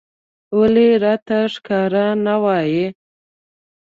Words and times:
ولې 0.57 0.87
راته 1.03 1.37
ښکاره 1.53 2.05
نه 2.25 2.35
وايې 2.43 2.85